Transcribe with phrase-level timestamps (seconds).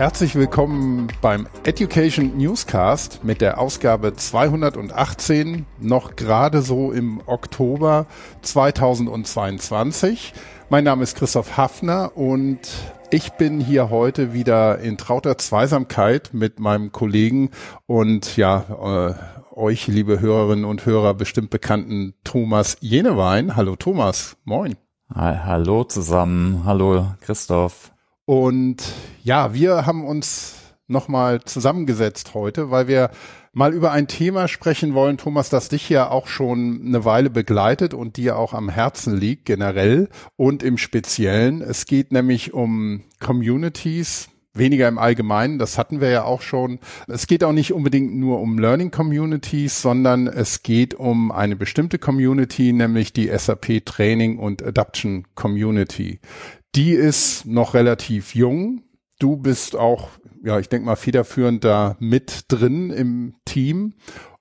[0.00, 8.06] Herzlich willkommen beim Education Newscast mit der Ausgabe 218, noch gerade so im Oktober
[8.40, 10.32] 2022.
[10.70, 12.60] Mein Name ist Christoph Hafner und
[13.10, 17.50] ich bin hier heute wieder in trauter Zweisamkeit mit meinem Kollegen
[17.84, 18.64] und ja,
[19.52, 23.54] äh, euch, liebe Hörerinnen und Hörer, bestimmt bekannten Thomas Jenewein.
[23.54, 24.76] Hallo Thomas, moin.
[25.14, 27.92] Hallo zusammen, hallo Christoph.
[28.30, 28.76] Und
[29.24, 30.54] ja, wir haben uns
[30.86, 33.10] nochmal zusammengesetzt heute, weil wir
[33.52, 37.92] mal über ein Thema sprechen wollen, Thomas, das dich ja auch schon eine Weile begleitet
[37.92, 41.60] und dir auch am Herzen liegt, generell und im Speziellen.
[41.60, 46.80] Es geht nämlich um Communities, weniger im Allgemeinen, das hatten wir ja auch schon.
[47.06, 51.98] Es geht auch nicht unbedingt nur um Learning Communities, sondern es geht um eine bestimmte
[51.98, 56.20] Community, nämlich die SAP Training und Adoption Community
[56.74, 58.82] die ist noch relativ jung.
[59.18, 60.10] Du bist auch,
[60.42, 63.94] ja, ich denke mal, federführend da mit drin im Team.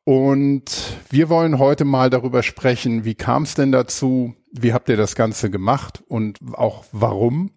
[0.03, 4.35] Und wir wollen heute mal darüber sprechen, wie kam es denn dazu?
[4.51, 7.51] Wie habt ihr das Ganze gemacht und auch warum?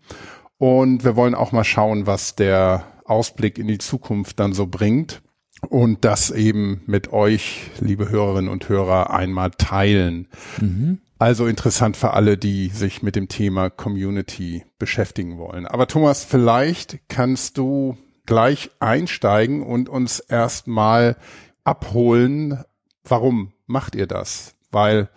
[0.62, 5.20] Und wir wollen auch mal schauen, was der Ausblick in die Zukunft dann so bringt
[5.68, 10.28] und das eben mit euch, liebe Hörerinnen und Hörer, einmal teilen.
[10.60, 11.00] Mhm.
[11.18, 15.66] Also interessant für alle, die sich mit dem Thema Community beschäftigen wollen.
[15.66, 21.16] Aber Thomas, vielleicht kannst du gleich einsteigen und uns erstmal
[21.64, 22.62] abholen,
[23.02, 24.54] warum macht ihr das?
[24.70, 25.08] Weil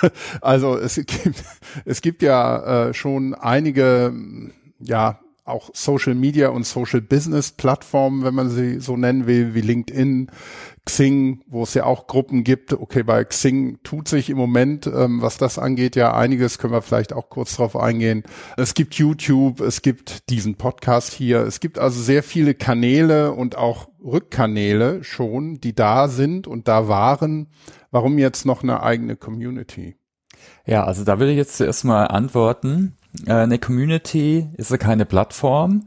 [0.40, 1.44] also es gibt,
[1.84, 4.12] es gibt ja äh, schon einige
[4.80, 9.62] ja auch Social Media und Social Business Plattformen, wenn man sie so nennen will, wie
[9.62, 10.30] LinkedIn,
[10.88, 12.72] Xing, wo es ja auch Gruppen gibt.
[12.72, 16.80] Okay, bei Xing tut sich im Moment, ähm, was das angeht, ja einiges, können wir
[16.80, 18.22] vielleicht auch kurz drauf eingehen.
[18.56, 21.40] Es gibt YouTube, es gibt diesen Podcast hier.
[21.40, 26.88] Es gibt also sehr viele Kanäle und auch Rückkanäle schon, die da sind und da
[26.88, 27.48] waren.
[27.90, 29.96] Warum jetzt noch eine eigene Community?
[30.64, 32.96] Ja, also da will ich jetzt zuerst mal antworten.
[33.26, 35.86] Äh, eine Community ist ja keine Plattform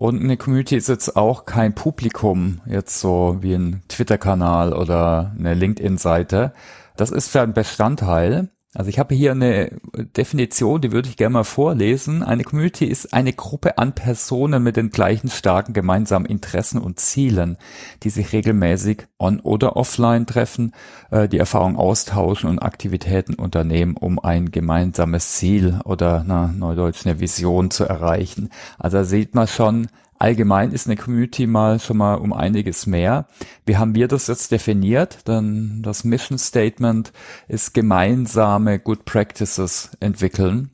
[0.00, 5.52] und eine Community ist jetzt auch kein Publikum, jetzt so wie ein Twitter-Kanal oder eine
[5.52, 6.54] LinkedIn-Seite.
[6.96, 9.80] Das ist für ein Bestandteil also ich habe hier eine
[10.16, 12.22] Definition, die würde ich gerne mal vorlesen.
[12.22, 17.56] Eine Community ist eine Gruppe an Personen mit den gleichen starken gemeinsamen Interessen und Zielen,
[18.04, 20.72] die sich regelmäßig on- oder offline treffen,
[21.10, 27.18] äh, die Erfahrung austauschen und Aktivitäten unternehmen, um ein gemeinsames Ziel oder na, neudeutsch eine
[27.18, 28.50] Vision zu erreichen.
[28.78, 29.88] Also da sieht man schon,
[30.20, 33.26] allgemein ist eine Community mal schon mal um einiges mehr.
[33.64, 35.18] Wie haben wir das jetzt definiert?
[35.24, 37.12] Dann das Mission Statement
[37.48, 40.70] ist gemeinsame Good Practices entwickeln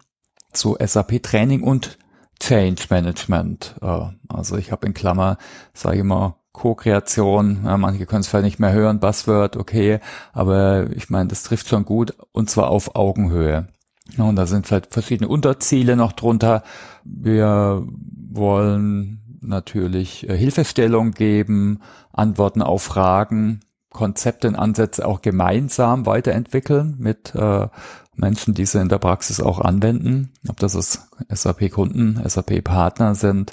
[0.52, 1.98] zu SAP Training und
[2.40, 3.76] Change Management.
[3.80, 5.38] Äh, also ich habe in Klammer,
[5.72, 10.00] sage ich mal, Co-Kreation, ja, manche können es vielleicht nicht mehr hören, Buzzword, okay,
[10.32, 13.68] aber ich meine, das trifft schon gut und zwar auf Augenhöhe.
[14.16, 16.62] Und da sind vielleicht verschiedene Unterziele noch drunter.
[17.04, 17.86] Wir
[18.30, 21.80] wollen natürlich äh, Hilfestellung geben,
[22.12, 23.60] Antworten auf Fragen,
[23.90, 27.68] Konzepte und Ansätze auch gemeinsam weiterentwickeln mit äh,
[28.14, 33.52] Menschen, die sie in der Praxis auch anwenden, ob das ist SAP-Kunden, SAP-Partner sind.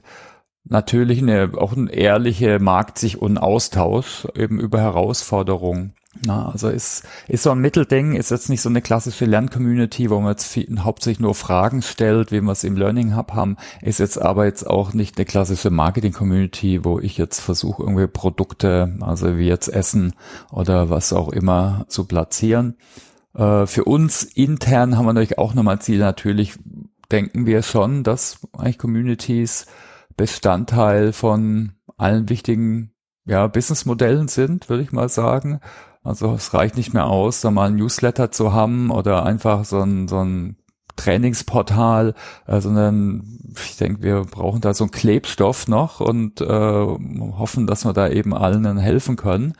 [0.65, 7.43] Natürlich eine, auch ein ehrliche Markt- und Austausch eben über Herausforderungen na, also ist, ist
[7.43, 11.19] so ein Mittelding, ist jetzt nicht so eine klassische Lerncommunity, wo man jetzt viel, hauptsächlich
[11.19, 14.93] nur Fragen stellt, wie wir es im Learning Hub haben, ist jetzt aber jetzt auch
[14.93, 20.13] nicht eine klassische Marketing-Community, wo ich jetzt versuche, irgendwie Produkte, also wie jetzt Essen
[20.51, 22.77] oder was auch immer zu platzieren.
[23.33, 25.99] Äh, für uns intern haben wir natürlich auch nochmal Ziel.
[25.99, 26.53] Natürlich
[27.11, 29.65] denken wir schon, dass eigentlich Communities
[30.15, 32.91] Bestandteil von allen wichtigen
[33.25, 35.59] ja, Businessmodellen sind, würde ich mal sagen.
[36.03, 39.79] Also es reicht nicht mehr aus, da mal ein Newsletter zu haben oder einfach so
[39.81, 40.57] ein, so ein
[40.95, 42.13] Trainingsportal,
[42.45, 47.85] äh, sondern ich denke, wir brauchen da so einen Klebstoff noch und äh, hoffen, dass
[47.85, 49.53] wir da eben allen helfen können.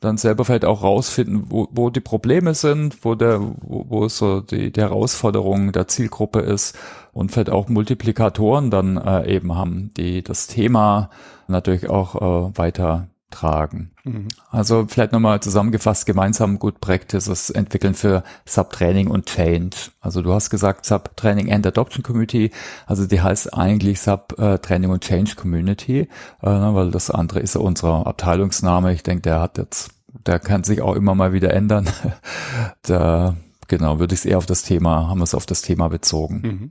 [0.00, 4.40] Dann selber vielleicht auch rausfinden, wo, wo die Probleme sind, wo der, wo, wo so
[4.40, 6.78] die, die Herausforderung der Zielgruppe ist
[7.12, 11.10] und vielleicht auch Multiplikatoren dann äh, eben haben, die das Thema
[11.48, 13.92] natürlich auch äh, weiter tragen.
[14.04, 14.28] Mhm.
[14.50, 19.76] Also vielleicht nochmal zusammengefasst, gemeinsam Good Practices entwickeln für Subtraining und Change.
[20.00, 22.50] Also du hast gesagt Subtraining and Adoption Community,
[22.86, 28.06] also die heißt eigentlich Subtraining und Change Community, äh, weil das andere ist ja unser
[28.06, 28.92] Abteilungsname.
[28.92, 29.90] Ich denke, der hat jetzt,
[30.26, 31.88] der kann sich auch immer mal wieder ändern.
[32.82, 33.36] da,
[33.68, 36.40] genau, würde ich es eher auf das Thema, haben wir es auf das Thema bezogen.
[36.42, 36.70] Mhm.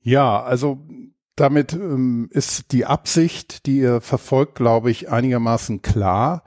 [0.00, 0.86] Ja, also
[1.40, 6.42] damit ähm, ist die Absicht, die ihr verfolgt, glaube ich, einigermaßen klar.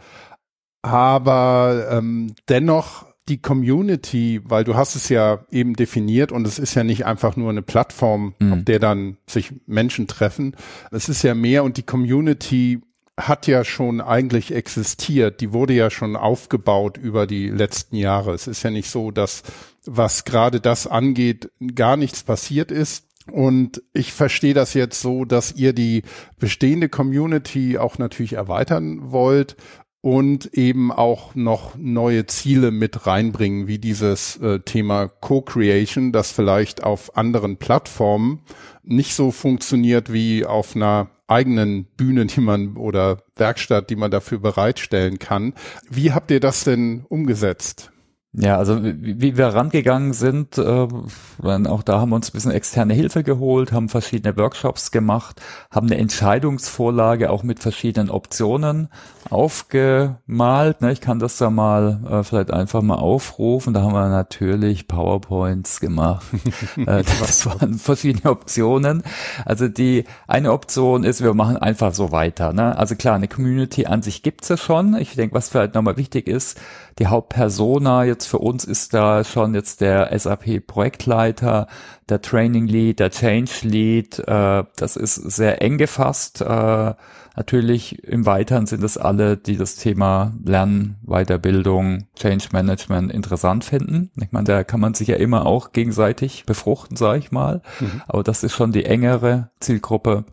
[0.82, 6.76] Aber ähm, dennoch die Community, weil du hast es ja eben definiert und es ist
[6.76, 8.54] ja nicht einfach nur eine Plattform, mhm.
[8.54, 10.56] auf der dann sich Menschen treffen.
[10.92, 12.82] Es ist ja mehr und die Community
[13.18, 15.42] hat ja schon eigentlich existiert.
[15.42, 18.34] Die wurde ja schon aufgebaut über die letzten Jahre.
[18.34, 19.44] Es ist ja nicht so, dass
[19.86, 23.06] was gerade das angeht, gar nichts passiert ist.
[23.32, 26.04] Und ich verstehe das jetzt so, dass ihr die
[26.40, 29.56] bestehende Community auch natürlich erweitern wollt
[30.02, 36.84] und eben auch noch neue Ziele mit reinbringen, wie dieses äh, Thema Co-Creation, das vielleicht
[36.84, 38.42] auf anderen Plattformen
[38.84, 44.40] nicht so funktioniert wie auf einer eigenen Bühne, die man oder Werkstatt, die man dafür
[44.40, 45.54] bereitstellen kann.
[45.90, 47.92] Wie habt ihr das denn umgesetzt?
[48.34, 52.52] Ja, also wie, wie wir rangegangen sind, äh, auch da haben wir uns ein bisschen
[52.52, 58.88] externe Hilfe geholt, haben verschiedene Workshops gemacht, haben eine Entscheidungsvorlage auch mit verschiedenen Optionen
[59.30, 60.80] aufgemalt.
[60.80, 60.94] Ne?
[60.94, 63.74] Ich kann das da mal äh, vielleicht einfach mal aufrufen.
[63.74, 66.26] Da haben wir natürlich PowerPoints gemacht.
[66.78, 69.04] äh, das waren verschiedene Optionen.
[69.44, 72.54] Also die eine Option ist, wir machen einfach so weiter.
[72.54, 72.78] Ne?
[72.78, 74.96] Also klar, eine Community an sich gibt's ja schon.
[74.96, 76.58] Ich denke, was vielleicht nochmal wichtig ist,
[77.02, 81.66] die Hauptpersona jetzt für uns ist da schon jetzt der SAP Projektleiter,
[82.10, 84.20] der Training Lead, der Change Lead.
[84.20, 86.42] Äh, das ist sehr eng gefasst.
[86.42, 86.94] Äh,
[87.36, 94.12] natürlich im Weiteren sind es alle, die das Thema Lernen, Weiterbildung, Change Management interessant finden.
[94.22, 97.64] Ich meine, da kann man sich ja immer auch gegenseitig befruchten, sage ich mal.
[97.80, 98.04] Mhm.
[98.08, 100.26] Aber das ist schon die engere Zielgruppe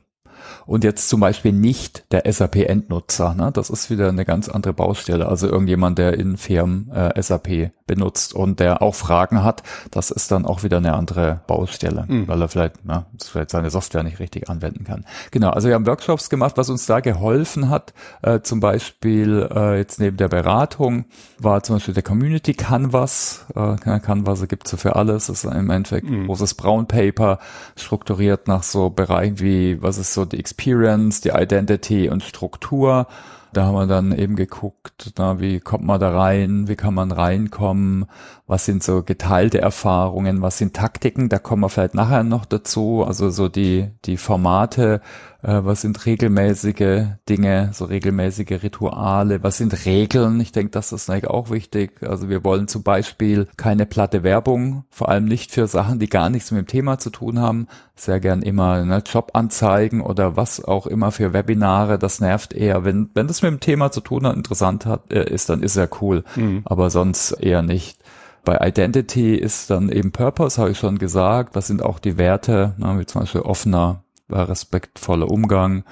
[0.67, 3.35] und jetzt zum Beispiel nicht der SAP-Endnutzer.
[3.35, 3.51] Ne?
[3.53, 5.29] Das ist wieder eine ganz andere Baustelle.
[5.29, 10.31] Also irgendjemand, der in Firmen äh, SAP benutzt und der auch Fragen hat, das ist
[10.31, 12.29] dann auch wieder eine andere Baustelle, mhm.
[12.29, 15.05] weil er vielleicht, na, vielleicht seine Software nicht richtig anwenden kann.
[15.31, 19.79] Genau, also wir haben Workshops gemacht, was uns da geholfen hat, äh, zum Beispiel äh,
[19.79, 21.07] jetzt neben der Beratung
[21.39, 23.47] war zum Beispiel der Community Canvas.
[23.55, 25.27] Äh, Canvas gibt es so für alles.
[25.27, 26.27] Das ist im Endeffekt mhm.
[26.27, 27.39] großes Brown Paper,
[27.77, 33.07] strukturiert nach so Bereichen wie, was ist so die Experience, die Identity und Struktur.
[33.53, 37.11] Da haben wir dann eben geguckt, na, wie kommt man da rein, wie kann man
[37.11, 38.05] reinkommen,
[38.47, 43.05] was sind so geteilte Erfahrungen, was sind Taktiken, da kommen wir vielleicht nachher noch dazu,
[43.07, 45.01] also so die, die Formate,
[45.43, 51.09] äh, was sind regelmäßige Dinge, so regelmäßige Rituale, was sind Regeln, ich denke, das ist
[51.09, 55.67] eigentlich auch wichtig, also wir wollen zum Beispiel keine platte Werbung, vor allem nicht für
[55.67, 60.01] Sachen, die gar nichts mit dem Thema zu tun haben, sehr gern immer ne, Jobanzeigen
[60.01, 63.91] oder was auch immer für Webinare, das nervt eher, wenn, wenn das mit dem Thema
[63.93, 66.63] zu tun hat, interessant hat, äh, ist, dann ist er cool, mhm.
[66.65, 67.99] aber sonst eher nicht.
[68.45, 71.55] Bei Identity ist dann eben Purpose, habe ich schon gesagt.
[71.55, 75.85] Was sind auch die Werte, ne, wie zum Beispiel offener respektvoller Umgang,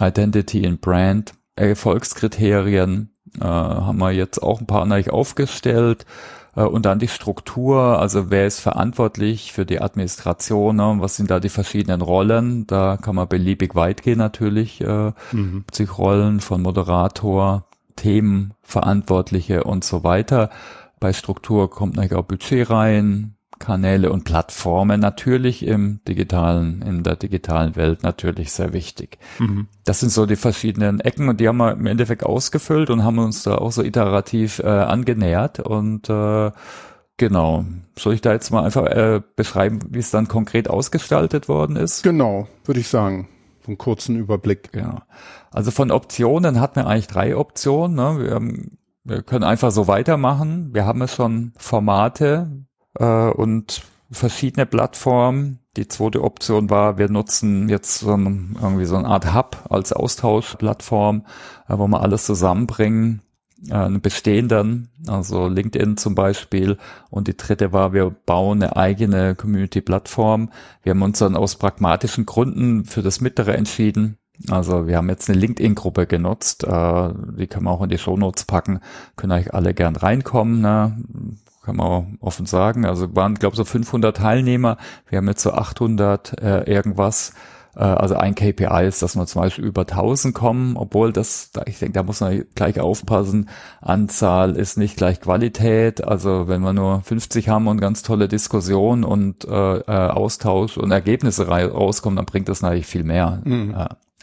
[0.00, 3.10] Identity in Brand, Erfolgskriterien
[3.40, 6.04] äh, haben wir jetzt auch ein paar eigentlich aufgestellt
[6.56, 10.96] äh, und dann die Struktur, also wer ist verantwortlich für die Administration, ne?
[10.98, 15.64] was sind da die verschiedenen Rollen, da kann man beliebig weit gehen natürlich, äh, mhm.
[15.72, 17.66] sich Rollen von Moderator,
[17.96, 20.50] Themenverantwortliche und so weiter.
[21.00, 27.16] Bei Struktur kommt natürlich auch Budget rein, Kanäle und Plattformen natürlich im digitalen, in der
[27.16, 29.18] digitalen Welt natürlich sehr wichtig.
[29.38, 29.68] Mhm.
[29.84, 33.18] Das sind so die verschiedenen Ecken und die haben wir im Endeffekt ausgefüllt und haben
[33.18, 36.50] uns da auch so iterativ äh, angenähert und äh,
[37.16, 37.64] genau.
[37.96, 42.02] Soll ich da jetzt mal einfach äh, beschreiben, wie es dann konkret ausgestaltet worden ist?
[42.02, 43.28] Genau, würde ich sagen.
[43.66, 44.70] Einen kurzen Überblick.
[44.74, 45.06] Ja.
[45.50, 47.96] Also von Optionen hatten wir eigentlich drei Optionen.
[47.96, 48.24] Ne?
[48.24, 50.74] Wir, haben, wir können einfach so weitermachen.
[50.74, 52.50] Wir haben es schon Formate,
[52.98, 55.58] äh, und verschiedene Plattformen.
[55.76, 59.92] Die zweite Option war, wir nutzen jetzt so ein, irgendwie so eine Art Hub als
[59.92, 61.26] Austauschplattform,
[61.68, 63.22] äh, wo wir alles zusammenbringen,
[63.68, 66.78] äh, einen bestehenden, also LinkedIn zum Beispiel.
[67.10, 70.50] Und die dritte war, wir bauen eine eigene Community-Plattform.
[70.82, 74.18] Wir haben uns dann aus pragmatischen Gründen für das Mittlere entschieden.
[74.48, 78.44] Also wir haben jetzt eine LinkedIn-Gruppe genutzt, äh, die können wir auch in die Shownotes
[78.44, 78.80] packen,
[79.16, 80.60] können euch alle gern reinkommen.
[80.60, 80.96] Ne?
[81.64, 82.84] Kann man offen sagen.
[82.84, 84.76] Also waren, glaube so 500 Teilnehmer.
[85.08, 87.32] Wir haben jetzt so 800 äh, irgendwas.
[87.76, 91.78] Äh, also ein KPI ist, dass wir zum Beispiel über 1000 kommen, obwohl das, ich
[91.78, 93.48] denke, da muss man gleich aufpassen.
[93.80, 96.04] Anzahl ist nicht gleich Qualität.
[96.04, 100.90] Also wenn wir nur 50 haben und ganz tolle Diskussion und äh, äh, Austausch und
[100.90, 103.40] Ergebnisse rauskommen, dann bringt das natürlich viel mehr.
[103.44, 103.74] Mhm.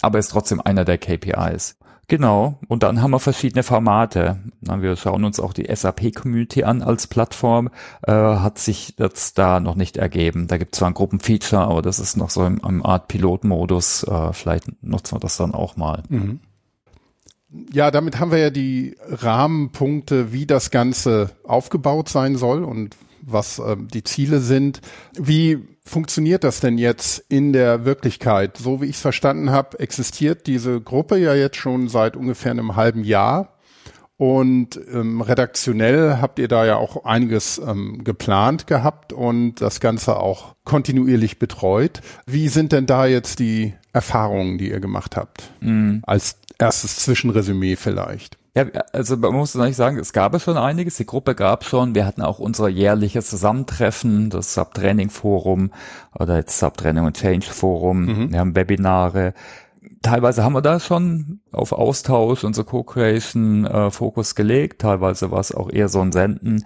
[0.01, 1.77] Aber ist trotzdem einer der KPIs.
[2.12, 2.60] Genau.
[2.68, 4.38] Und dann haben wir verschiedene Formate.
[4.60, 7.70] Wir schauen uns auch die SAP-Community an als Plattform.
[8.06, 10.48] Äh, hat sich jetzt da noch nicht ergeben.
[10.48, 14.03] Da gibt es zwar ein Gruppenfeature, aber das ist noch so im, im Art Pilotmodus.
[14.03, 16.03] Äh, vielleicht nutzen wir das dann auch mal.
[16.10, 16.41] Mhm.
[17.72, 23.60] Ja, damit haben wir ja die Rahmenpunkte, wie das Ganze aufgebaut sein soll und was
[23.60, 24.82] äh, die Ziele sind.
[25.18, 28.58] Wie funktioniert das denn jetzt in der Wirklichkeit?
[28.58, 32.76] So wie ich es verstanden habe, existiert diese Gruppe ja jetzt schon seit ungefähr einem
[32.76, 33.58] halben Jahr.
[34.18, 40.18] Und ähm, redaktionell habt ihr da ja auch einiges ähm, geplant gehabt und das Ganze
[40.18, 42.02] auch kontinuierlich betreut.
[42.28, 45.52] Wie sind denn da jetzt die Erfahrungen, die ihr gemacht habt?
[45.60, 46.04] Mhm.
[46.06, 48.38] Als erstes Zwischenresümee vielleicht.
[48.53, 52.05] Ja, also man muss natürlich sagen, es gab schon einiges, die Gruppe gab schon, wir
[52.05, 55.72] hatten auch unser jährliches Zusammentreffen, das Subtraining Forum
[56.20, 58.31] oder jetzt Subtraining und Change Forum, mhm.
[58.34, 59.34] wir haben Webinare,
[60.01, 65.39] teilweise haben wir da schon auf Austausch und so Co-Creation äh, Fokus gelegt, teilweise war
[65.39, 66.65] es auch eher so ein Senden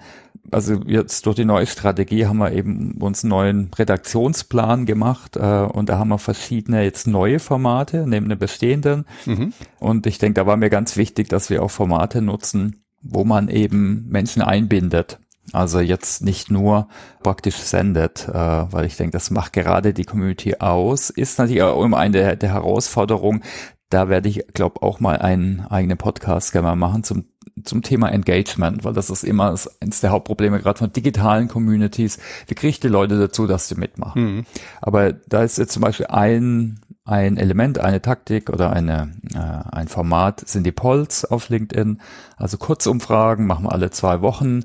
[0.51, 5.39] also jetzt durch die neue Strategie haben wir eben uns einen neuen Redaktionsplan gemacht äh,
[5.39, 9.05] und da haben wir verschiedene jetzt neue Formate neben den bestehenden.
[9.25, 9.53] Mhm.
[9.79, 13.49] Und ich denke, da war mir ganz wichtig, dass wir auch Formate nutzen, wo man
[13.49, 15.19] eben Menschen einbindet.
[15.53, 16.87] Also jetzt nicht nur
[17.21, 21.09] praktisch sendet, äh, weil ich denke, das macht gerade die Community aus.
[21.09, 23.43] Ist natürlich auch immer eine der, der Herausforderungen.
[23.89, 27.25] Da werde ich, glaube auch mal einen eigenen Podcast gerne mal machen zum
[27.63, 32.19] zum Thema Engagement, weil das ist immer eines der Hauptprobleme gerade von digitalen Communities.
[32.47, 34.23] Wie kriege ich die Leute dazu, dass sie mitmachen?
[34.23, 34.45] Mhm.
[34.81, 39.87] Aber da ist jetzt zum Beispiel ein ein Element, eine Taktik oder eine, äh, ein
[39.87, 42.01] Format sind die Polls auf LinkedIn.
[42.35, 44.63] Also Kurzumfragen machen wir alle zwei Wochen.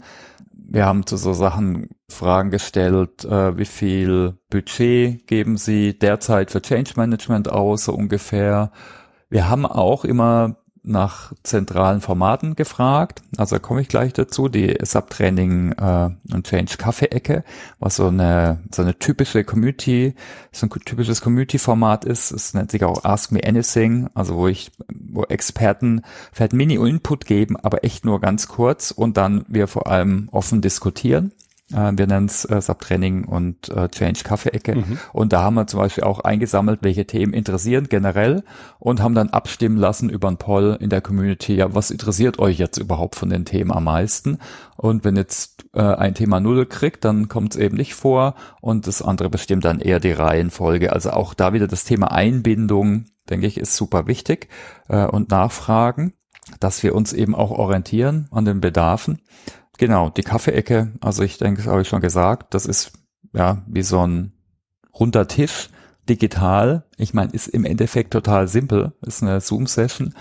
[0.54, 6.62] Wir haben zu so Sachen Fragen gestellt, äh, wie viel Budget geben Sie derzeit für
[6.62, 8.72] Change Management aus, so ungefähr.
[9.28, 13.22] Wir haben auch immer nach zentralen Formaten gefragt.
[13.36, 14.48] Also komme ich gleich dazu.
[14.48, 17.44] Die Subtraining äh, und Change Kaffee-Ecke,
[17.78, 20.14] was so eine so eine typische Community,
[20.52, 22.30] so ein typisches Community-Format ist.
[22.30, 27.56] Es nennt sich auch Ask Me Anything, also wo ich, wo Experten vielleicht Mini-Input geben,
[27.56, 31.32] aber echt nur ganz kurz und dann wir vor allem offen diskutieren.
[31.72, 34.76] Äh, wir nennen es äh, Subtraining und äh, Change Kaffee-Ecke.
[34.76, 34.98] Mhm.
[35.12, 38.42] Und da haben wir zum Beispiel auch eingesammelt, welche Themen interessieren generell
[38.78, 42.58] und haben dann abstimmen lassen über ein Poll in der Community, ja, was interessiert euch
[42.58, 44.38] jetzt überhaupt von den Themen am meisten?
[44.76, 48.86] Und wenn jetzt äh, ein Thema Null kriegt, dann kommt es eben nicht vor und
[48.86, 50.92] das andere bestimmt dann eher die Reihenfolge.
[50.92, 54.48] Also auch da wieder das Thema Einbindung, denke ich, ist super wichtig
[54.88, 56.14] äh, und Nachfragen,
[56.58, 59.20] dass wir uns eben auch orientieren an den Bedarfen.
[59.80, 62.92] Genau, die Kaffeeecke, also ich denke, das habe ich schon gesagt, das ist
[63.32, 64.34] ja wie so ein
[64.92, 65.70] runder Tisch,
[66.06, 66.84] digital.
[66.98, 70.12] Ich meine, ist im Endeffekt total simpel, ist eine Zoom-Session.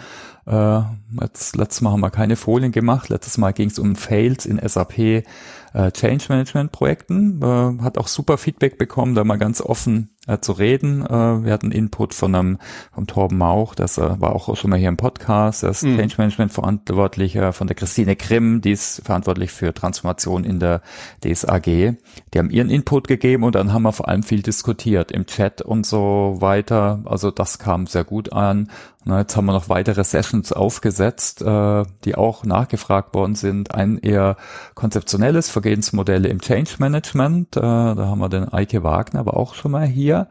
[0.46, 0.80] Äh,
[1.12, 5.26] letztes Mal haben wir keine Folien gemacht, letztes Mal ging es um Fails in SAP
[5.74, 7.42] äh, Change Management Projekten.
[7.42, 11.06] Äh, hat auch super Feedback bekommen, da mal ganz offen äh, zu reden.
[11.06, 11.10] Äh,
[11.44, 12.60] wir hatten Input von einem
[12.94, 15.98] vom Torben Mauch, das äh, war auch schon mal hier im Podcast, das mhm.
[15.98, 20.82] Change Management Verantwortlicher von der Christine Grimm, die ist verantwortlich für Transformation in der
[21.24, 21.66] DSAG.
[21.66, 25.62] Die haben ihren Input gegeben und dann haben wir vor allem viel diskutiert im Chat
[25.62, 27.02] und so weiter.
[27.06, 28.70] Also das kam sehr gut an.
[29.06, 33.74] Na, jetzt haben wir noch weitere Sessions aufgesetzt, äh, die auch nachgefragt worden sind.
[33.74, 34.36] Ein eher
[34.76, 37.58] konzeptionelles Vergehensmodelle im Change Management.
[37.58, 40.30] Äh, da haben wir den Eike Wagner aber auch schon mal hier.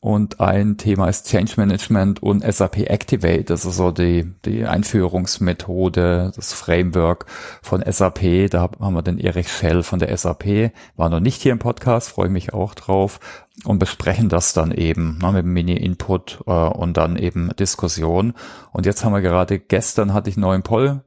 [0.00, 3.42] Und ein Thema ist Change Management und SAP Activate.
[3.42, 7.26] Das ist so die, die Einführungsmethode, das Framework
[7.60, 8.48] von SAP.
[8.48, 10.70] Da haben wir den Erich Schell von der SAP.
[10.94, 13.18] War noch nicht hier im Podcast, freue mich auch drauf.
[13.64, 18.34] Und besprechen das dann eben ne, mit Mini-Input äh, und dann eben Diskussion.
[18.70, 21.02] Und jetzt haben wir gerade, gestern hatte ich einen neuen Poll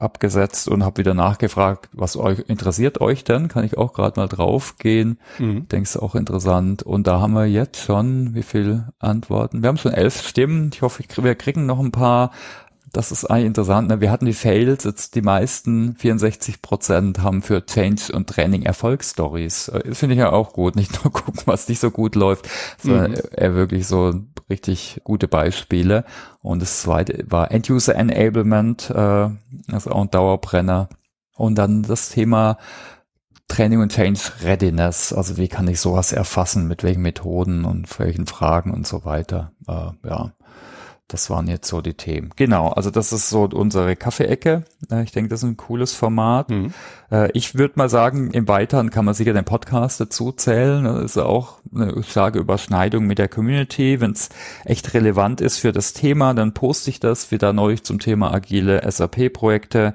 [0.00, 3.48] abgesetzt und habe wieder nachgefragt, was euch interessiert euch denn?
[3.48, 5.18] Kann ich auch gerade mal draufgehen.
[5.38, 5.68] Mhm.
[5.68, 6.82] Denkst auch interessant.
[6.82, 9.62] Und da haben wir jetzt schon, wie viel Antworten?
[9.62, 10.70] Wir haben schon elf Stimmen.
[10.72, 12.30] Ich hoffe, wir kriegen noch ein paar
[12.94, 13.88] das ist eigentlich interessant.
[13.88, 14.00] Ne?
[14.00, 19.68] Wir hatten die Fails, jetzt die meisten, 64 Prozent haben für Change und Training Erfolgsstories.
[19.68, 20.76] Äh, das finde ich ja auch gut.
[20.76, 22.48] Nicht nur gucken, was nicht so gut läuft,
[22.82, 23.18] sondern mhm.
[23.32, 24.14] eher wirklich so
[24.48, 26.04] richtig gute Beispiele.
[26.40, 29.28] Und das zweite war End-User Enablement, äh,
[29.72, 30.88] also auch ein Dauerbrenner.
[31.36, 32.58] Und dann das Thema
[33.48, 35.12] Training und Change Readiness.
[35.12, 39.52] Also wie kann ich sowas erfassen, mit welchen Methoden und welchen Fragen und so weiter.
[39.66, 40.32] Äh, ja
[41.08, 42.30] das waren jetzt so die Themen.
[42.34, 44.64] Genau, also das ist so unsere Kaffeeecke.
[45.04, 46.48] Ich denke, das ist ein cooles Format.
[46.48, 46.72] Mhm.
[47.34, 50.84] Ich würde mal sagen, im Weiteren kann man sicher den Podcast dazu zählen.
[50.84, 54.00] Das ist auch eine starke Überschneidung mit der Community.
[54.00, 54.30] Wenn es
[54.64, 58.80] echt relevant ist für das Thema, dann poste ich das wieder neu zum Thema agile
[58.90, 59.94] SAP-Projekte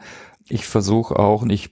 [0.50, 1.70] ich versuche auch und ich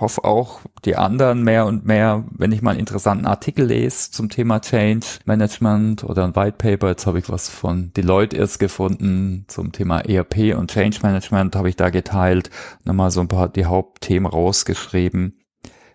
[0.00, 4.28] hoffe auch die anderen mehr und mehr, wenn ich mal einen interessanten Artikel lese zum
[4.28, 9.44] Thema Change Management oder ein White Paper, jetzt habe ich was von Deloitte erst gefunden
[9.48, 12.50] zum Thema ERP und Change Management, habe ich da geteilt,
[12.84, 15.40] nochmal so ein paar die Hauptthemen rausgeschrieben.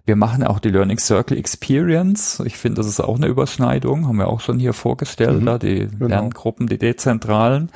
[0.03, 2.41] Wir machen auch die Learning Circle Experience.
[2.45, 5.57] Ich finde, das ist auch eine Überschneidung, haben wir auch schon hier vorgestellt, mhm, da
[5.57, 6.07] die genau.
[6.07, 7.71] Lerngruppen, die dezentralen.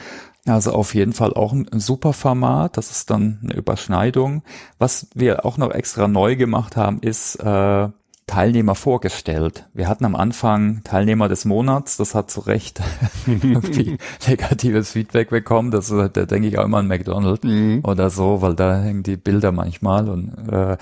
[0.47, 2.77] Also auf jeden Fall auch ein, super Format.
[2.77, 4.43] Das ist dann eine Überschneidung.
[4.77, 7.89] Was wir auch noch extra neu gemacht haben, ist äh,
[8.27, 9.67] Teilnehmer vorgestellt.
[9.73, 11.97] Wir hatten am Anfang Teilnehmer des Monats.
[11.97, 12.81] Das hat zu Recht
[13.27, 13.97] irgendwie
[14.27, 15.71] negatives Feedback bekommen.
[15.71, 17.81] Das da denke ich auch immer an McDonald's mhm.
[17.83, 20.77] oder so, weil da hängen die Bilder manchmal und äh,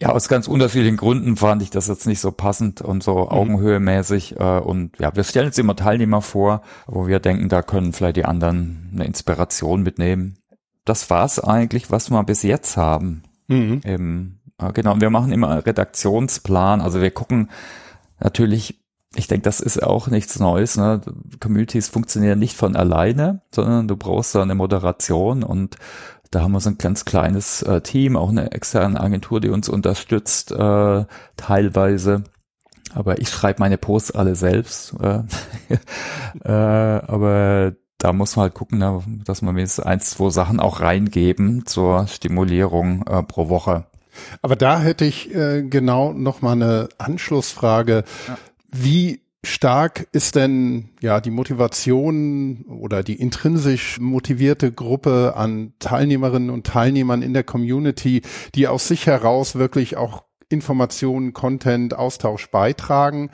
[0.00, 3.28] ja, aus ganz unterschiedlichen Gründen fand ich das jetzt nicht so passend und so mhm.
[3.28, 4.38] augenhöhemäßig.
[4.38, 8.16] Äh, und ja, wir stellen jetzt immer Teilnehmer vor, wo wir denken, da können vielleicht
[8.16, 10.38] die anderen eine Inspiration mitnehmen.
[10.84, 13.24] Das war's eigentlich, was wir bis jetzt haben.
[13.48, 13.80] Mhm.
[13.84, 16.80] Im, äh, genau, wir machen immer einen Redaktionsplan.
[16.80, 17.50] Also wir gucken
[18.20, 18.80] natürlich,
[19.16, 20.76] ich denke, das ist auch nichts Neues.
[20.76, 21.00] Ne?
[21.40, 25.76] Communities funktionieren nicht von alleine, sondern du brauchst da eine Moderation und
[26.30, 29.68] da haben wir so ein ganz kleines äh, Team, auch eine externe Agentur, die uns
[29.68, 31.04] unterstützt, äh,
[31.36, 32.24] teilweise.
[32.94, 34.94] Aber ich schreibe meine Posts alle selbst.
[35.00, 35.20] Äh,
[36.44, 41.66] äh, aber da muss man halt gucken, dass man mindestens eins, zwei Sachen auch reingeben
[41.66, 43.86] zur Stimulierung äh, pro Woche.
[44.42, 48.04] Aber da hätte ich äh, genau noch mal eine Anschlussfrage.
[48.26, 48.38] Ja.
[48.70, 56.66] Wie stark ist denn ja die Motivation oder die intrinsisch motivierte Gruppe an Teilnehmerinnen und
[56.66, 58.22] Teilnehmern in der Community,
[58.54, 63.30] die aus sich heraus wirklich auch Informationen, Content, Austausch beitragen?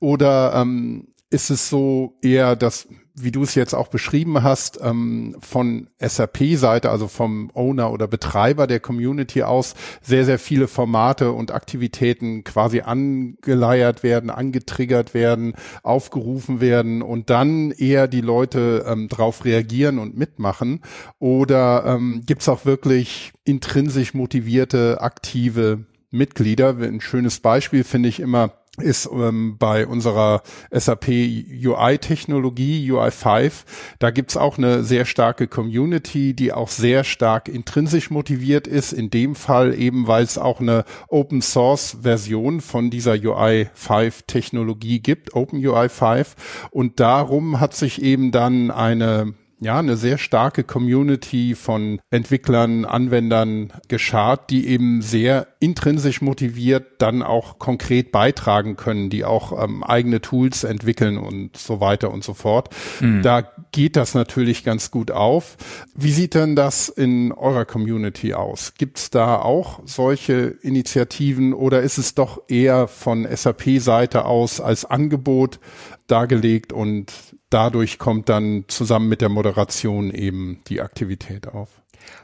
[0.00, 2.88] Oder ähm, ist es so eher, dass
[3.22, 8.66] wie du es jetzt auch beschrieben hast, ähm, von SAP-Seite, also vom Owner oder Betreiber
[8.66, 16.60] der Community aus, sehr, sehr viele Formate und Aktivitäten quasi angeleiert werden, angetriggert werden, aufgerufen
[16.60, 20.80] werden und dann eher die Leute ähm, darauf reagieren und mitmachen?
[21.18, 26.76] Oder ähm, gibt es auch wirklich intrinsisch motivierte, aktive Mitglieder?
[26.78, 33.52] Ein schönes Beispiel finde ich immer ist ähm, bei unserer SAP UI-Technologie, UI5,
[33.98, 39.10] da gibt's auch eine sehr starke Community, die auch sehr stark intrinsisch motiviert ist, in
[39.10, 46.26] dem Fall eben, weil es auch eine Open-Source-Version von dieser UI5-Technologie gibt, OpenUI5,
[46.70, 53.72] und darum hat sich eben dann eine ja, eine sehr starke Community von Entwicklern, Anwendern
[53.88, 60.20] geschart, die eben sehr intrinsisch motiviert dann auch konkret beitragen können, die auch ähm, eigene
[60.20, 62.68] Tools entwickeln und so weiter und so fort.
[63.00, 63.22] Mhm.
[63.22, 63.42] Da
[63.72, 65.56] geht das natürlich ganz gut auf.
[65.94, 68.74] Wie sieht denn das in eurer Community aus?
[68.78, 74.84] Gibt es da auch solche Initiativen oder ist es doch eher von SAP-Seite aus als
[74.84, 75.58] Angebot
[76.06, 77.12] dargelegt und
[77.50, 81.82] dadurch kommt dann zusammen mit der Moderation eben die Aktivität auf.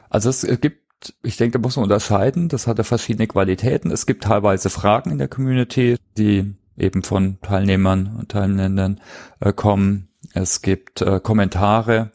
[0.09, 0.85] Also es gibt
[1.21, 2.49] ich denke, da muss man unterscheiden.
[2.49, 3.91] Das hat ja verschiedene Qualitäten.
[3.91, 9.01] Es gibt teilweise Fragen in der Community, die eben von Teilnehmern und Teilnehmern
[9.39, 10.09] äh, kommen.
[10.33, 12.11] Es gibt äh, Kommentare,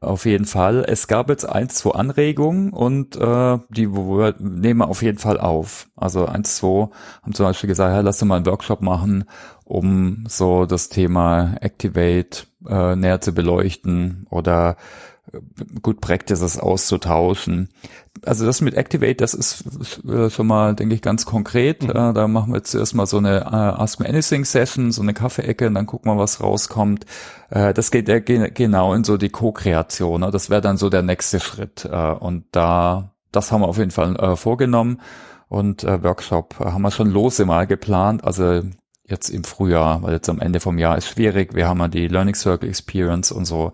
[0.00, 0.84] auf jeden Fall.
[0.86, 5.38] Es gab jetzt eins, zwei Anregungen und äh, die wir nehmen wir auf jeden Fall
[5.38, 5.88] auf.
[5.94, 6.88] Also eins, zwei
[7.22, 9.24] haben zum Beispiel gesagt, ja, lass uns mal einen Workshop machen,
[9.72, 14.76] um so das Thema Activate äh, näher zu beleuchten oder
[15.80, 17.70] Good Practices auszutauschen.
[18.26, 19.64] Also das mit Activate, das ist
[20.28, 21.84] schon mal, denke ich, ganz konkret.
[21.84, 21.90] Mhm.
[21.90, 25.14] Äh, da machen wir jetzt erstmal so eine äh, Ask Me Anything Session, so eine
[25.14, 27.06] Kaffeeecke und dann gucken wir, was rauskommt.
[27.48, 30.20] Äh, das geht ja genau in so die Co-Kreation.
[30.20, 30.30] Ne?
[30.30, 31.86] Das wäre dann so der nächste Schritt.
[31.86, 35.00] Und da, das haben wir auf jeden Fall vorgenommen.
[35.48, 38.24] Und Workshop haben wir schon lose mal geplant.
[38.24, 38.62] Also
[39.12, 41.54] jetzt im Frühjahr, weil jetzt am Ende vom Jahr ist schwierig.
[41.54, 43.72] Wir haben ja die Learning Circle Experience und so.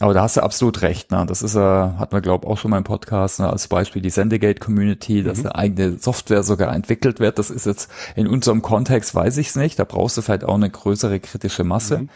[0.00, 1.10] Aber da hast du absolut recht.
[1.10, 1.24] Ne?
[1.26, 3.48] Das ist, äh, hat man glaube auch schon mal im Podcast ne?
[3.48, 5.46] als Beispiel die Sendegate Community, dass mhm.
[5.46, 7.38] eine eigene Software sogar entwickelt wird.
[7.38, 9.78] Das ist jetzt in unserem Kontext, weiß ich es nicht.
[9.78, 11.98] Da brauchst du vielleicht auch eine größere kritische Masse.
[11.98, 12.08] Mhm.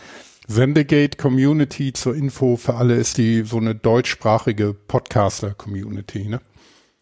[0.49, 6.29] Sendegate Community zur Info für alle ist die so eine deutschsprachige Podcaster Community.
[6.29, 6.41] Ne?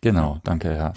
[0.00, 0.92] Genau, danke, ja.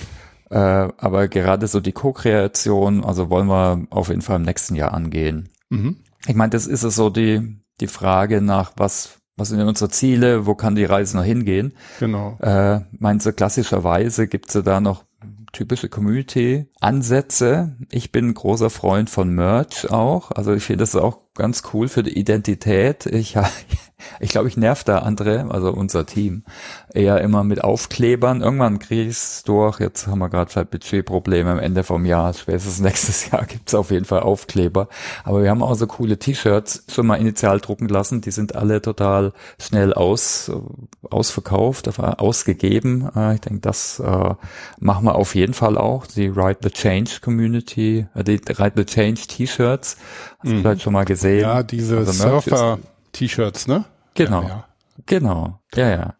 [0.49, 4.93] Äh, aber gerade so die Co-Kreation, also wollen wir auf jeden Fall im nächsten Jahr
[4.93, 5.49] angehen.
[5.69, 5.97] Mhm.
[6.25, 9.91] Ich meine, das ist es so die, die Frage nach, was was sind denn unsere
[9.91, 11.73] Ziele, wo kann die Reise noch hingehen?
[11.99, 12.39] Genau.
[12.41, 15.03] Äh, meinst du, klassischerweise gibt's ja da noch
[15.53, 17.77] typische Community-Ansätze.
[17.91, 20.31] Ich bin ein großer Freund von Merch auch.
[20.31, 23.05] Also ich finde das auch ganz cool für die Identität.
[23.05, 23.37] Ich,
[24.19, 26.43] ich glaube, ich nerv da andere, also unser Team,
[26.93, 28.41] eher immer mit Aufklebern.
[28.41, 29.79] Irgendwann kriege ich es durch.
[29.79, 32.33] Jetzt haben wir gerade vielleicht Budgetprobleme am Ende vom Jahr.
[32.33, 34.87] Spätestens nächstes Jahr gibt es auf jeden Fall Aufkleber.
[35.23, 38.21] Aber wir haben auch so coole T-Shirts schon mal initial drucken lassen.
[38.21, 40.51] Die sind alle total schnell aus,
[41.09, 43.09] ausverkauft, ausgegeben.
[43.15, 44.33] Äh, ich denke, das äh,
[44.79, 46.07] machen wir auf jeden Fall auch.
[46.07, 49.97] Die Ride the Change Community, äh, die Ride the Change T-Shirts.
[50.39, 50.61] Hast du mhm.
[50.61, 51.41] vielleicht schon mal gesehen?
[51.41, 53.85] Ja, diese also Surfer-T-Shirts, ne?
[54.13, 54.43] Genau.
[54.43, 54.63] Ja, ja.
[55.05, 55.59] Genau.
[55.75, 56.13] Ja, ja.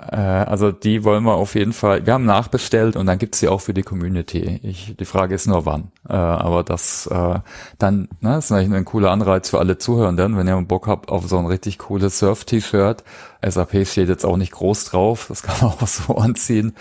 [0.00, 2.06] Äh, also die wollen wir auf jeden Fall.
[2.06, 4.60] Wir haben nachbestellt und dann gibt's sie auch für die Community.
[4.62, 5.92] Ich, die Frage ist nur wann.
[6.08, 7.38] Äh, aber das äh,
[7.78, 11.26] dann, ne, ist eigentlich ein cooler Anreiz für alle Zuhörenden, wenn ihr Bock habt auf
[11.28, 13.04] so ein richtig cooles Surf-T-Shirt.
[13.46, 16.74] SAP steht jetzt auch nicht groß drauf, das kann man auch so anziehen.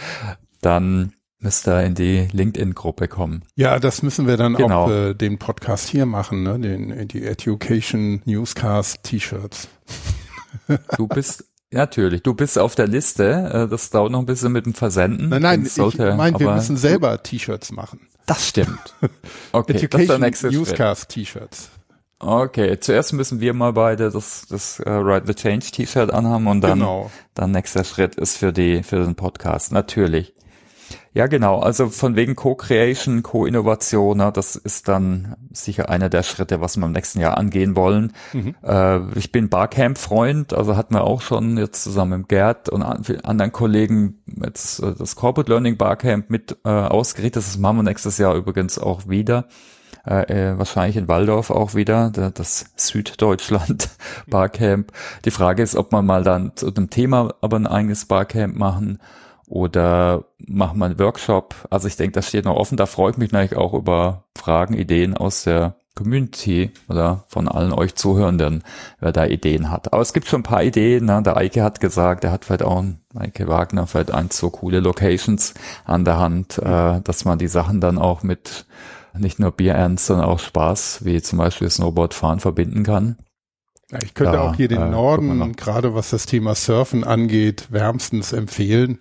[0.61, 3.43] Dann müsst ihr in die LinkedIn-Gruppe kommen.
[3.55, 4.85] Ja, das müssen wir dann genau.
[4.85, 6.59] auch äh, den Podcast hier machen, ne?
[6.59, 9.69] Den, die Education Newscast T-Shirts.
[10.97, 13.65] Du bist Natürlich, du bist auf der Liste.
[13.65, 15.29] Äh, das dauert noch ein bisschen mit dem Versenden.
[15.29, 18.07] Nein, nein, sollte, ich meine, wir müssen selber T-Shirts machen.
[18.25, 18.95] Das stimmt.
[19.51, 21.69] Okay, Education das ist der nächste Newscast T-Shirts.
[22.19, 26.61] Okay, zuerst müssen wir mal beide das, das uh, Ride the Change T-Shirt anhaben und
[26.61, 27.09] dann, genau.
[27.33, 29.71] dann nächster Schritt ist für die, für den Podcast.
[29.71, 30.33] Natürlich.
[31.13, 31.59] Ja, genau.
[31.59, 36.85] Also von wegen Co-Creation, Co-Innovation, ne, das ist dann sicher einer der Schritte, was wir
[36.85, 38.13] im nächsten Jahr angehen wollen.
[38.31, 38.55] Mhm.
[38.63, 43.51] Äh, ich bin Barcamp-Freund, also hatten wir auch schon jetzt zusammen mit Gerd und anderen
[43.51, 47.43] Kollegen jetzt äh, das Corporate Learning Barcamp mit äh, ausgerichtet.
[47.43, 49.45] Das machen wir nächstes Jahr übrigens auch wieder.
[50.05, 53.89] Äh, äh wahrscheinlich in Waldorf auch wieder, das Süddeutschland
[54.27, 54.91] Barcamp.
[55.25, 58.99] Die Frage ist, ob man mal dann zu dem Thema aber ein eigenes Barcamp machen
[59.49, 61.55] oder machen wir einen Workshop.
[61.69, 62.77] Also ich denke, das steht noch offen.
[62.77, 67.73] Da freue ich mich natürlich auch über Fragen, Ideen aus der Community oder von allen
[67.73, 68.63] euch Zuhörenden,
[68.99, 69.91] wer da Ideen hat.
[69.91, 71.05] Aber es gibt schon ein paar Ideen.
[71.05, 71.21] Ne?
[71.23, 72.83] Der Eike hat gesagt, er hat vielleicht auch,
[73.15, 77.81] Eike Wagner, vielleicht ein, so coole Locations an der Hand, äh, dass man die Sachen
[77.81, 78.65] dann auch mit
[79.17, 83.17] nicht nur Bier ernst, sondern auch Spaß, wie zum Beispiel Snowboardfahren verbinden kann.
[83.91, 87.67] Ja, ich könnte da, auch hier den äh, Norden, gerade was das Thema Surfen angeht,
[87.71, 88.99] wärmstens empfehlen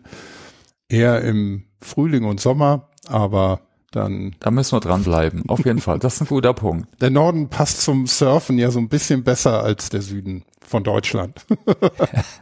[0.88, 4.34] eher im Frühling und Sommer, aber dann.
[4.40, 5.48] Da müssen wir dranbleiben.
[5.48, 5.98] Auf jeden Fall.
[5.98, 6.88] Das ist ein guter Punkt.
[7.00, 11.46] Der Norden passt zum Surfen ja so ein bisschen besser als der Süden von Deutschland.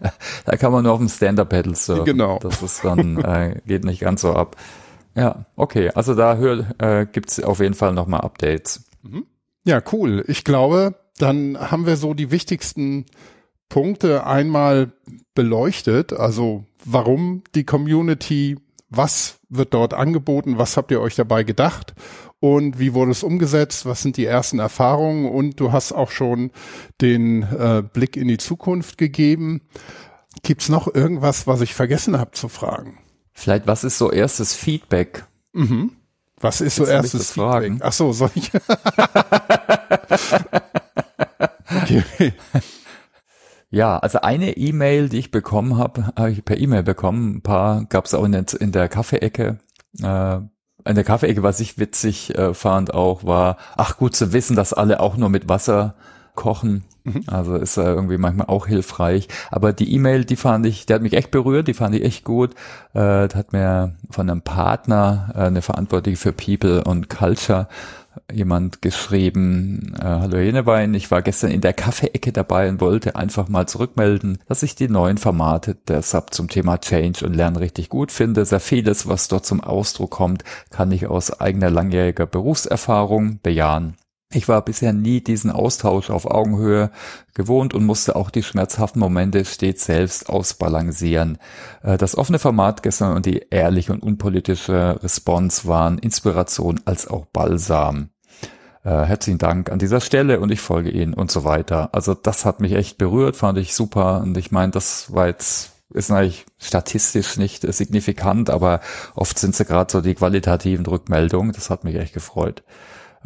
[0.45, 2.05] da kann man nur auf dem Stand-Up-Pedal surfen.
[2.05, 2.39] Genau.
[2.41, 4.57] Das ist dann, äh, geht nicht ganz so ab.
[5.15, 5.91] Ja, okay.
[5.95, 8.85] Also da hör, äh, gibt's auf jeden Fall nochmal Updates.
[9.03, 9.27] Mhm.
[9.65, 10.25] Ja, cool.
[10.29, 13.07] Ich glaube, dann haben wir so die wichtigsten
[13.69, 14.93] Punkte einmal
[15.35, 16.13] beleuchtet.
[16.13, 18.57] Also warum die Community,
[18.89, 21.95] was wird dort angeboten, was habt ihr euch dabei gedacht
[22.41, 26.51] und wie wurde es umgesetzt, was sind die ersten Erfahrungen und du hast auch schon
[27.01, 29.63] den äh, Blick in die Zukunft gegeben.
[30.43, 32.99] Gibt's noch irgendwas, was ich vergessen habe zu fragen?
[33.33, 35.25] Vielleicht, was ist so erstes Feedback?
[35.53, 35.93] Mhm.
[36.39, 37.51] Was ist Jetzt so erstes Feedback?
[37.51, 37.79] Fragen.
[37.83, 38.51] Ach so, soll ich?
[41.83, 42.33] okay.
[43.77, 47.37] Ja, also eine E-Mail, die ich bekommen habe, habe ich per E-Mail bekommen.
[47.37, 49.59] Ein paar gab es auch in der, in der Kaffeeecke.
[50.03, 54.57] Äh, in der Kaffeeecke, was ich witzig äh, fand auch, war, ach gut zu wissen,
[54.57, 55.95] dass alle auch nur mit Wasser
[56.35, 56.85] kochen.
[57.05, 57.25] Mhm.
[57.27, 59.29] Also ist ja irgendwie manchmal auch hilfreich.
[59.51, 62.25] Aber die E-Mail, die fand ich, die hat mich echt berührt, die fand ich echt
[62.25, 62.55] gut.
[62.95, 67.69] Äh, hat mir von einem Partner, äh, eine Verantwortliche für People und Culture,
[68.33, 73.49] jemand geschrieben, äh, hallo Jenewein, ich war gestern in der Kaffeeecke dabei und wollte einfach
[73.49, 77.89] mal zurückmelden, dass ich die neuen Formate der Sub zum Thema Change und Lernen richtig
[77.89, 78.45] gut finde.
[78.45, 83.97] Sehr vieles, was dort zum Ausdruck kommt, kann ich aus eigener langjähriger Berufserfahrung bejahen.
[84.33, 86.91] Ich war bisher nie diesen Austausch auf Augenhöhe
[87.35, 91.39] gewohnt und musste auch die schmerzhaften Momente stets selbst ausbalancieren.
[91.83, 97.27] Äh, das offene Format gestern und die ehrliche und unpolitische Response waren Inspiration als auch
[97.27, 98.11] Balsam.
[98.83, 101.91] Äh, herzlichen Dank an dieser Stelle und ich folge Ihnen und so weiter.
[101.93, 105.73] Also das hat mich echt berührt, fand ich super und ich meine, das war jetzt
[105.91, 108.81] ist eigentlich statistisch nicht signifikant, aber
[109.15, 111.53] oft sind sie gerade so die qualitativen Rückmeldungen.
[111.53, 112.65] Das hat mich echt gefreut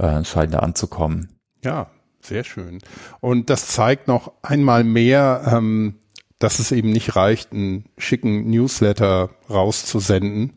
[0.01, 1.29] äh, scheint da anzukommen.
[1.63, 2.79] Ja, sehr schön.
[3.21, 5.97] Und das zeigt noch einmal mehr, ähm,
[6.39, 10.55] dass es eben nicht reicht, einen schicken Newsletter rauszusenden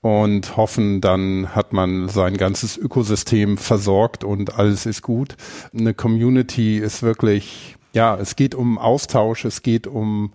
[0.00, 5.36] und hoffen, dann hat man sein ganzes Ökosystem versorgt und alles ist gut.
[5.72, 10.32] Eine Community ist wirklich ja, es geht um Austausch, es geht um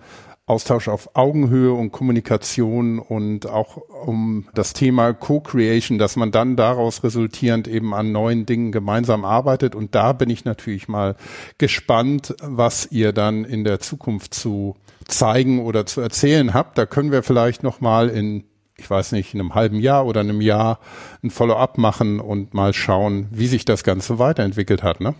[0.48, 7.04] Austausch auf Augenhöhe und Kommunikation und auch um das Thema Co-Creation, dass man dann daraus
[7.04, 9.74] resultierend eben an neuen Dingen gemeinsam arbeitet.
[9.74, 11.16] Und da bin ich natürlich mal
[11.58, 14.76] gespannt, was ihr dann in der Zukunft zu
[15.08, 16.78] zeigen oder zu erzählen habt.
[16.78, 18.44] Da können wir vielleicht noch mal in
[18.78, 20.80] ich weiß nicht, in einem halben Jahr oder einem Jahr
[21.24, 25.16] ein Follow-up machen und mal schauen, wie sich das Ganze weiterentwickelt hat, ne?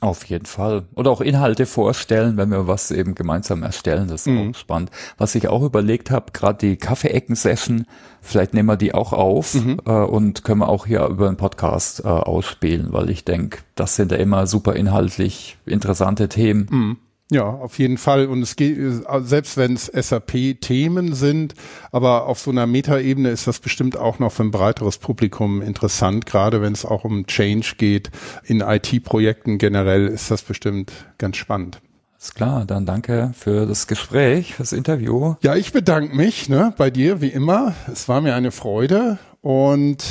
[0.00, 0.84] Auf jeden Fall.
[0.94, 4.08] Oder auch Inhalte vorstellen, wenn wir was eben gemeinsam erstellen.
[4.08, 4.50] Das ist mhm.
[4.50, 4.90] auch spannend.
[5.16, 7.86] Was ich auch überlegt habe, gerade die Kaffeeecken-Session,
[8.20, 9.80] vielleicht nehmen wir die auch auf mhm.
[9.86, 13.96] äh, und können wir auch hier über einen Podcast äh, ausspielen, weil ich denke, das
[13.96, 16.68] sind ja immer super inhaltlich interessante Themen.
[16.70, 16.96] Mhm.
[17.30, 18.26] Ja, auf jeden Fall.
[18.26, 18.78] Und es geht,
[19.20, 21.54] selbst wenn es SAP-Themen sind,
[21.90, 26.26] aber auf so einer Metaebene ist das bestimmt auch noch für ein breiteres Publikum interessant,
[26.26, 28.10] gerade wenn es auch um Change geht.
[28.44, 31.80] In IT-Projekten generell ist das bestimmt ganz spannend.
[32.18, 35.34] Ist klar, dann danke für das Gespräch, fürs Interview.
[35.42, 37.74] Ja, ich bedanke mich ne, bei dir, wie immer.
[37.92, 40.04] Es war mir eine Freude und